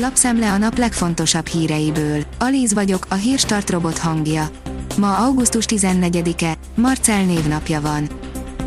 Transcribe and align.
Lapszemle 0.00 0.52
a 0.52 0.58
nap 0.58 0.78
legfontosabb 0.78 1.46
híreiből. 1.46 2.22
Alíz 2.38 2.72
vagyok, 2.72 3.06
a 3.08 3.14
hírstart 3.14 3.70
robot 3.70 3.98
hangja. 3.98 4.48
Ma 4.96 5.16
augusztus 5.16 5.64
14-e, 5.68 6.54
Marcel 6.74 7.24
névnapja 7.24 7.80
van. 7.80 8.08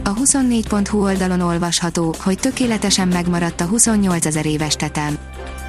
A 0.04 0.14
24.hu 0.14 1.04
oldalon 1.04 1.42
olvasható, 1.42 2.16
hogy 2.20 2.40
tökéletesen 2.40 3.08
megmaradt 3.08 3.62
a 3.62 3.66
28 3.66 4.26
ezer 4.26 4.46
éves 4.46 4.76
tetem. 4.76 5.18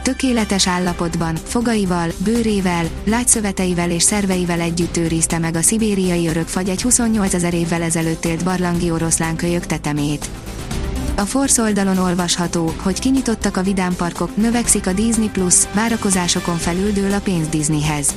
Tökéletes 0.03 0.69
állapotban, 0.69 1.35
fogaival, 1.35 2.09
bőrével, 2.25 2.85
lágyszöveteivel 3.05 3.91
és 3.91 4.03
szerveivel 4.03 4.61
együtt 4.61 4.97
őrizte 4.97 5.39
meg 5.39 5.57
a 5.57 5.63
szibériai 5.63 6.29
örökfagy 6.29 6.69
egy 6.69 6.83
28 6.83 7.35
ezer 7.35 7.55
évvel 7.55 7.83
ezelőtt 7.83 8.25
élt 8.25 8.45
barlangi 8.45 8.91
oroszlánkölyök 8.91 9.67
tetemét. 9.67 10.29
A 11.17 11.21
Force 11.21 11.63
oldalon 11.63 11.99
olvasható, 11.99 12.75
hogy 12.83 12.99
kinyitottak 12.99 13.57
a 13.57 13.63
vidámparkok, 13.63 14.37
növekszik 14.37 14.87
a 14.87 14.93
Disney 14.93 15.29
Plus, 15.29 15.55
várakozásokon 15.73 16.57
felül 16.57 16.93
dől 16.93 17.13
a 17.13 17.21
pénz 17.21 17.49
Disneyhez. 17.49 18.15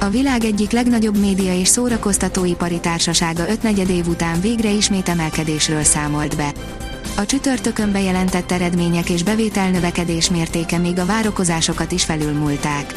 A 0.00 0.08
világ 0.08 0.44
egyik 0.44 0.70
legnagyobb 0.70 1.18
média 1.18 1.58
és 1.58 1.68
szórakoztatóipari 1.68 2.80
társasága 2.80 3.48
ötnegyed 3.48 3.88
év 3.88 4.08
után 4.08 4.40
végre 4.40 4.70
ismét 4.70 5.08
emelkedésről 5.08 5.82
számolt 5.82 6.36
be. 6.36 6.52
A 7.16 7.26
csütörtökön 7.26 7.92
bejelentett 7.92 8.52
eredmények 8.52 9.10
és 9.10 9.22
bevételnövekedés 9.22 10.30
mértéke 10.30 10.78
még 10.78 10.98
a 10.98 11.06
várakozásokat 11.06 11.92
is 11.92 12.04
felülmúlták. 12.04 12.94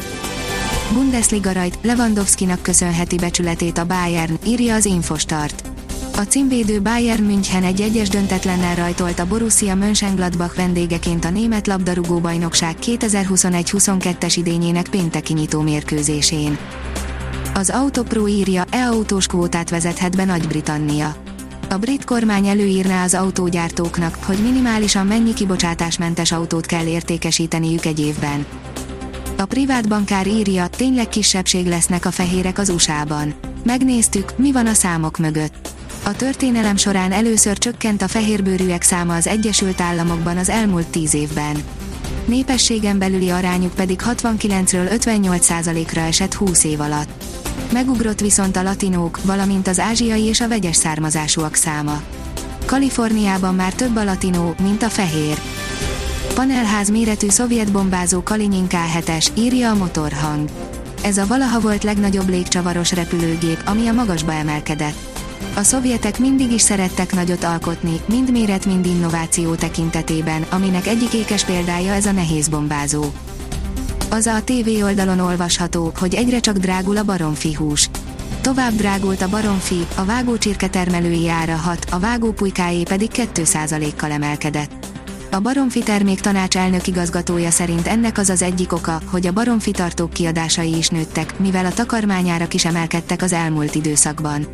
Bundesliga 0.92 1.52
rajt 1.52 1.78
Lewandowskinak 1.82 2.62
köszönheti 2.62 3.16
becsületét 3.16 3.78
a 3.78 3.86
Bayern, 3.86 4.38
írja 4.46 4.74
az 4.74 4.84
Infostart. 4.84 5.69
A 6.20 6.26
címvédő 6.26 6.80
Bayern 6.80 7.22
München 7.22 7.62
egy 7.62 7.80
egyes 7.80 8.08
döntetlennel 8.08 8.74
rajtolt 8.74 9.18
a 9.18 9.26
Borussia 9.26 9.74
Mönchengladbach 9.74 10.56
vendégeként 10.56 11.24
a 11.24 11.30
német 11.30 11.66
labdarúgó 11.66 12.18
bajnokság 12.18 12.76
2021-22-es 12.82 14.32
idényének 14.36 14.88
pénteki 14.88 15.32
nyitó 15.32 15.60
mérkőzésén. 15.60 16.58
Az 17.54 17.70
Autopro 17.70 18.26
írja, 18.26 18.64
e-autós 18.70 19.26
kvótát 19.26 19.70
vezethet 19.70 20.16
be 20.16 20.24
Nagy-Britannia. 20.24 21.16
A 21.68 21.76
brit 21.76 22.04
kormány 22.04 22.46
előírná 22.46 23.04
az 23.04 23.14
autógyártóknak, 23.14 24.14
hogy 24.24 24.38
minimálisan 24.42 25.06
mennyi 25.06 25.34
kibocsátásmentes 25.34 26.32
autót 26.32 26.66
kell 26.66 26.86
értékesíteniük 26.86 27.84
egy 27.84 28.00
évben. 28.00 28.46
A 29.38 29.44
privát 29.44 29.88
bankár 29.88 30.26
írja, 30.26 30.66
tényleg 30.66 31.08
kisebbség 31.08 31.66
lesznek 31.66 32.06
a 32.06 32.10
fehérek 32.10 32.58
az 32.58 32.68
USA-ban. 32.68 33.34
Megnéztük, 33.64 34.38
mi 34.38 34.52
van 34.52 34.66
a 34.66 34.74
számok 34.74 35.18
mögött. 35.18 35.69
A 36.02 36.16
történelem 36.16 36.76
során 36.76 37.12
először 37.12 37.58
csökkent 37.58 38.02
a 38.02 38.08
fehérbőrűek 38.08 38.82
száma 38.82 39.14
az 39.14 39.26
Egyesült 39.26 39.80
Államokban 39.80 40.36
az 40.36 40.48
elmúlt 40.48 40.86
tíz 40.86 41.14
évben. 41.14 41.56
Népességen 42.24 42.98
belüli 42.98 43.30
arányuk 43.30 43.74
pedig 43.74 44.00
69-ről 44.04 45.00
58%-ra 45.04 46.00
esett 46.00 46.34
20 46.34 46.64
év 46.64 46.80
alatt. 46.80 47.24
Megugrott 47.72 48.20
viszont 48.20 48.56
a 48.56 48.62
latinók, 48.62 49.18
valamint 49.24 49.68
az 49.68 49.78
ázsiai 49.78 50.22
és 50.22 50.40
a 50.40 50.48
vegyes 50.48 50.76
származásúak 50.76 51.54
száma. 51.54 52.02
Kaliforniában 52.66 53.54
már 53.54 53.72
több 53.72 53.96
a 53.96 54.04
latinó, 54.04 54.54
mint 54.62 54.82
a 54.82 54.88
fehér. 54.88 55.38
Panelház 56.34 56.90
méretű 56.90 57.28
szovjet 57.28 57.72
bombázó 57.72 58.22
Kalinyin 58.22 58.66
K7-es, 58.68 59.26
írja 59.34 59.70
a 59.70 59.74
motorhang. 59.74 60.48
Ez 61.02 61.18
a 61.18 61.26
valaha 61.26 61.60
volt 61.60 61.82
legnagyobb 61.82 62.28
légcsavaros 62.28 62.92
repülőgép, 62.92 63.62
ami 63.64 63.86
a 63.86 63.92
magasba 63.92 64.32
emelkedett. 64.32 65.09
A 65.54 65.62
szovjetek 65.62 66.18
mindig 66.18 66.52
is 66.52 66.60
szerettek 66.60 67.14
nagyot 67.14 67.44
alkotni, 67.44 68.00
mind 68.06 68.30
méret, 68.30 68.66
mind 68.66 68.86
innováció 68.86 69.54
tekintetében, 69.54 70.44
aminek 70.50 70.86
egyik 70.86 71.12
ékes 71.12 71.44
példája 71.44 71.92
ez 71.92 72.06
a 72.06 72.12
nehéz 72.12 72.48
bombázó. 72.48 73.04
Az 74.10 74.26
a 74.26 74.42
TV 74.44 74.84
oldalon 74.84 75.18
olvasható, 75.18 75.92
hogy 75.98 76.14
egyre 76.14 76.40
csak 76.40 76.56
drágul 76.56 76.96
a 76.96 77.04
baromfi 77.04 77.54
hús. 77.54 77.90
Tovább 78.40 78.72
drágult 78.72 79.22
a 79.22 79.28
baromfi, 79.28 79.86
a 79.94 80.04
vágócsirke 80.04 80.68
termelői 80.68 81.28
ára 81.28 81.56
6, 81.56 81.86
a 81.90 81.98
vágópulykáé 81.98 82.82
pedig 82.82 83.10
2%-kal 83.14 84.10
emelkedett. 84.10 84.86
A 85.30 85.40
baromfi 85.40 85.80
termék 85.80 86.20
tanács 86.20 86.56
elnök 86.56 86.86
igazgatója 86.86 87.50
szerint 87.50 87.86
ennek 87.86 88.18
az 88.18 88.28
az 88.28 88.42
egyik 88.42 88.72
oka, 88.72 89.00
hogy 89.10 89.26
a 89.26 89.32
baromfi 89.32 89.70
tartók 89.70 90.12
kiadásai 90.12 90.76
is 90.76 90.88
nőttek, 90.88 91.38
mivel 91.38 91.66
a 91.66 91.72
takarmányárak 91.72 92.54
is 92.54 92.64
emelkedtek 92.64 93.22
az 93.22 93.32
elmúlt 93.32 93.74
időszakban. 93.74 94.46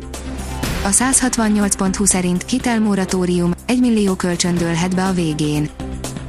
A 0.87 0.89
168.20 0.89 2.05
szerint 2.05 2.49
hitelmoratórium, 2.49 3.51
1 3.65 3.79
millió 3.79 4.15
kölcsön 4.15 4.55
dőlhet 4.55 4.95
be 4.95 5.05
a 5.05 5.11
végén. 5.11 5.69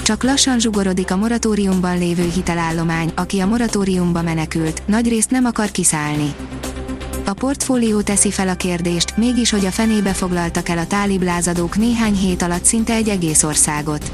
Csak 0.03 0.23
lassan 0.23 0.59
zsugorodik 0.59 1.11
a 1.11 1.17
moratóriumban 1.17 1.99
lévő 1.99 2.31
hitelállomány, 2.35 3.13
aki 3.15 3.41
a 3.41 3.47
moratóriumba 3.47 4.23
menekült, 4.23 4.83
nagyrészt 4.87 5.31
nem 5.31 5.45
akar 5.45 5.71
kiszállni. 5.71 6.35
A 7.27 7.33
portfólió 7.33 8.01
teszi 8.01 8.31
fel 8.31 8.49
a 8.49 8.55
kérdést, 8.55 9.17
mégis 9.17 9.51
hogy 9.51 9.67
a 9.67 9.71
fenébe 9.71 10.13
foglaltak 10.13 10.69
el 10.69 10.79
a 10.79 10.87
tálib 10.87 11.23
lázadók 11.23 11.77
néhány 11.77 12.15
hét 12.15 12.43
alatt 12.43 12.65
szinte 12.65 12.95
egy 12.95 13.09
egész 13.09 13.43
országot. 13.43 14.13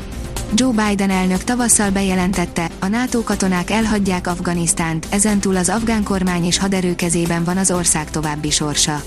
Joe 0.54 0.86
Biden 0.86 1.10
elnök 1.10 1.44
tavasszal 1.44 1.90
bejelentette, 1.90 2.70
a 2.78 2.86
NATO 2.86 3.22
katonák 3.22 3.70
elhagyják 3.70 4.26
Afganisztánt, 4.26 5.06
ezentúl 5.10 5.56
az 5.56 5.68
afgán 5.68 6.02
kormány 6.02 6.44
és 6.44 6.58
haderő 6.58 6.94
kezében 6.94 7.44
van 7.44 7.56
az 7.56 7.70
ország 7.70 8.10
további 8.10 8.50
sorsa. 8.50 9.02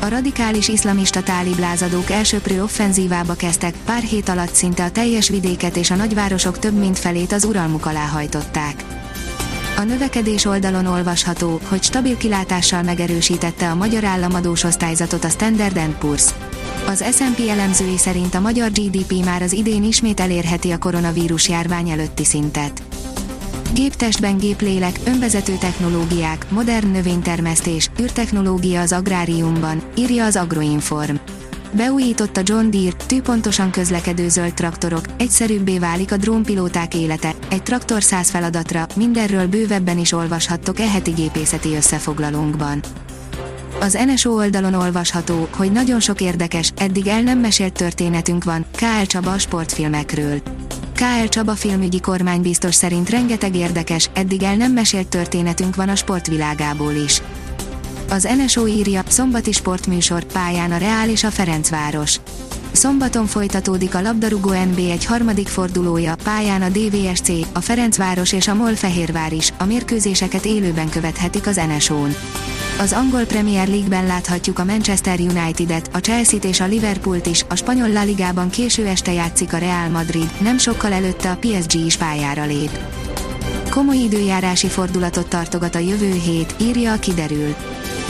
A 0.00 0.08
radikális 0.08 0.68
iszlamista 0.68 1.22
tálib 1.22 1.58
lázadók 1.58 2.10
elsőprő 2.10 2.62
offenzívába 2.62 3.34
kezdtek, 3.34 3.74
pár 3.84 4.02
hét 4.02 4.28
alatt 4.28 4.54
szinte 4.54 4.84
a 4.84 4.90
teljes 4.90 5.28
vidéket 5.28 5.76
és 5.76 5.90
a 5.90 5.94
nagyvárosok 5.94 6.58
több 6.58 6.78
mint 6.78 6.98
felét 6.98 7.32
az 7.32 7.44
uralmuk 7.44 7.86
alá 7.86 8.06
hajtották. 8.06 8.84
A 9.76 9.82
növekedés 9.82 10.44
oldalon 10.44 10.86
olvasható, 10.86 11.60
hogy 11.68 11.82
stabil 11.82 12.16
kilátással 12.16 12.82
megerősítette 12.82 13.70
a 13.70 13.74
magyar 13.74 14.04
államadós 14.04 14.64
osztályzatot 14.64 15.24
a 15.24 15.28
Standard 15.28 15.80
Poor's. 16.00 16.30
Az 16.86 17.04
S&P 17.12 17.48
elemzői 17.48 17.98
szerint 17.98 18.34
a 18.34 18.40
magyar 18.40 18.70
GDP 18.70 19.24
már 19.24 19.42
az 19.42 19.52
idén 19.52 19.84
ismét 19.84 20.20
elérheti 20.20 20.70
a 20.70 20.78
koronavírus 20.78 21.48
járvány 21.48 21.90
előtti 21.90 22.24
szintet. 22.24 22.82
Géptestben 23.74 24.38
géplélek, 24.38 25.00
önvezető 25.06 25.56
technológiák, 25.56 26.50
modern 26.50 26.86
növénytermesztés, 26.86 27.90
űrtechnológia 28.00 28.80
az 28.80 28.92
agráriumban, 28.92 29.82
írja 29.96 30.24
az 30.24 30.36
Agroinform. 30.36 31.14
Beújított 31.72 32.36
a 32.36 32.40
John 32.44 32.70
Deere, 32.70 32.96
tűpontosan 33.06 33.70
közlekedő 33.70 34.28
zöld 34.28 34.54
traktorok, 34.54 35.04
egyszerűbbé 35.18 35.78
válik 35.78 36.12
a 36.12 36.16
drónpilóták 36.16 36.94
élete, 36.94 37.34
egy 37.50 37.62
traktor 37.62 38.02
száz 38.02 38.30
feladatra, 38.30 38.86
mindenről 38.96 39.46
bővebben 39.46 39.98
is 39.98 40.12
olvashattok 40.12 40.80
e 40.80 40.88
heti 40.88 41.10
gépészeti 41.10 41.74
összefoglalónkban. 41.74 42.80
Az 43.80 43.98
NSO 44.06 44.30
oldalon 44.30 44.74
olvasható, 44.74 45.48
hogy 45.56 45.72
nagyon 45.72 46.00
sok 46.00 46.20
érdekes, 46.20 46.72
eddig 46.76 47.06
el 47.06 47.22
nem 47.22 47.38
mesélt 47.38 47.72
történetünk 47.72 48.44
van, 48.44 48.64
K.L. 48.76 49.06
Csaba 49.06 49.32
a 49.32 49.38
sportfilmekről. 49.38 50.40
K.L. 50.98 51.28
Csaba 51.28 51.54
filmügyi 51.54 52.00
kormánybiztos 52.00 52.74
szerint 52.74 53.10
rengeteg 53.10 53.56
érdekes, 53.56 54.10
eddig 54.14 54.42
el 54.42 54.56
nem 54.56 54.72
mesélt 54.72 55.08
történetünk 55.08 55.76
van 55.76 55.88
a 55.88 55.96
sportvilágából 55.96 56.92
is. 56.92 57.22
Az 58.10 58.28
NSO 58.36 58.66
írja, 58.66 59.02
szombati 59.08 59.52
sportműsor, 59.52 60.24
pályán 60.24 60.72
a 60.72 60.76
Reál 60.76 61.08
és 61.08 61.24
a 61.24 61.30
Ferencváros. 61.30 62.20
Szombaton 62.72 63.26
folytatódik 63.26 63.94
a 63.94 64.00
labdarúgó 64.00 64.50
NB 64.50 64.78
egy 64.78 65.04
harmadik 65.04 65.48
fordulója, 65.48 66.14
pályán 66.24 66.62
a 66.62 66.68
DVSC, 66.68 67.28
a 67.52 67.60
Ferencváros 67.60 68.32
és 68.32 68.48
a 68.48 68.54
MOL 68.54 68.74
Fehérvár 68.74 69.32
is, 69.32 69.52
a 69.58 69.64
mérkőzéseket 69.64 70.44
élőben 70.44 70.88
követhetik 70.88 71.46
az 71.46 71.60
NSO-n. 71.76 72.14
Az 72.80 72.92
angol 72.92 73.24
Premier 73.24 73.68
League-ben 73.68 74.06
láthatjuk 74.06 74.58
a 74.58 74.64
Manchester 74.64 75.20
United-et, 75.20 75.90
a 75.92 75.98
Chelsea-t 75.98 76.44
és 76.44 76.60
a 76.60 76.66
Liverpoolt 76.66 77.26
is, 77.26 77.44
a 77.48 77.54
spanyol 77.54 77.92
La 77.92 78.04
Ligában 78.04 78.50
késő 78.50 78.86
este 78.86 79.12
játszik 79.12 79.52
a 79.52 79.58
Real 79.58 79.88
Madrid, 79.88 80.30
nem 80.40 80.58
sokkal 80.58 80.92
előtte 80.92 81.30
a 81.30 81.36
PSG 81.36 81.74
is 81.74 81.96
pályára 81.96 82.44
lép. 82.44 82.78
Komoly 83.70 83.96
időjárási 83.96 84.66
fordulatot 84.66 85.28
tartogat 85.28 85.74
a 85.74 85.78
jövő 85.78 86.12
hét, 86.12 86.54
írja 86.60 86.92
a 86.92 86.98
kiderül. 86.98 87.54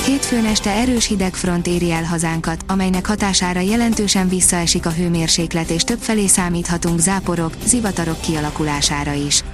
Hétfőn 0.07 0.45
este 0.45 0.71
erős 0.71 1.07
hidegfront 1.07 1.67
éri 1.67 1.91
el 1.91 2.05
hazánkat, 2.05 2.65
amelynek 2.67 3.07
hatására 3.07 3.61
jelentősen 3.61 4.29
visszaesik 4.29 4.87
a 4.87 4.93
hőmérséklet 4.93 5.71
és 5.71 5.83
többfelé 5.83 6.27
számíthatunk 6.27 6.99
záporok, 6.99 7.53
zivatarok 7.65 8.21
kialakulására 8.21 9.13
is. 9.13 9.45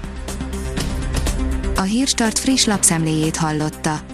A 1.77 1.83
Hírstart 1.83 2.39
friss 2.39 2.65
lapszemléjét 2.65 3.37
hallotta. 3.37 4.14